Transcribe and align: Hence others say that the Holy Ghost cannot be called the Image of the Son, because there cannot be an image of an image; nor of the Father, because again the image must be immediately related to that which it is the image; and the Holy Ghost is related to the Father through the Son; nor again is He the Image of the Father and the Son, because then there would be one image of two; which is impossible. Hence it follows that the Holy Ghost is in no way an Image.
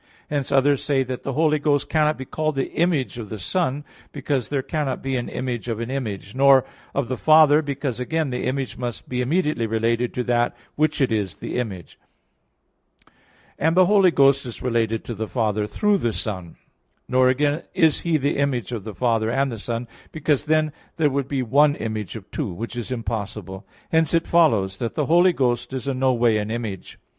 Hence 0.31 0.51
others 0.51 0.83
say 0.83 1.03
that 1.03 1.21
the 1.21 1.33
Holy 1.33 1.59
Ghost 1.59 1.87
cannot 1.87 2.17
be 2.17 2.25
called 2.25 2.55
the 2.55 2.71
Image 2.71 3.19
of 3.19 3.29
the 3.29 3.37
Son, 3.37 3.83
because 4.11 4.49
there 4.49 4.63
cannot 4.63 5.03
be 5.03 5.15
an 5.15 5.29
image 5.29 5.67
of 5.67 5.79
an 5.79 5.91
image; 5.91 6.33
nor 6.33 6.65
of 6.95 7.07
the 7.07 7.17
Father, 7.17 7.61
because 7.61 7.99
again 7.99 8.31
the 8.31 8.45
image 8.45 8.77
must 8.79 9.07
be 9.07 9.21
immediately 9.21 9.67
related 9.67 10.11
to 10.15 10.23
that 10.23 10.57
which 10.75 11.01
it 11.01 11.11
is 11.11 11.35
the 11.35 11.55
image; 11.59 11.99
and 13.59 13.77
the 13.77 13.85
Holy 13.85 14.09
Ghost 14.09 14.43
is 14.47 14.63
related 14.63 15.03
to 15.03 15.13
the 15.13 15.27
Father 15.27 15.67
through 15.67 15.99
the 15.99 16.13
Son; 16.13 16.55
nor 17.07 17.29
again 17.29 17.61
is 17.75 17.99
He 17.99 18.17
the 18.17 18.37
Image 18.37 18.71
of 18.71 18.83
the 18.83 18.95
Father 18.95 19.29
and 19.29 19.51
the 19.51 19.59
Son, 19.59 19.87
because 20.11 20.45
then 20.45 20.71
there 20.97 21.11
would 21.11 21.27
be 21.27 21.43
one 21.43 21.75
image 21.75 22.15
of 22.15 22.31
two; 22.31 22.51
which 22.51 22.75
is 22.75 22.89
impossible. 22.89 23.67
Hence 23.91 24.15
it 24.15 24.25
follows 24.25 24.79
that 24.79 24.95
the 24.95 25.05
Holy 25.05 25.31
Ghost 25.31 25.73
is 25.73 25.87
in 25.87 25.99
no 25.99 26.11
way 26.11 26.39
an 26.39 26.49
Image. 26.49 26.97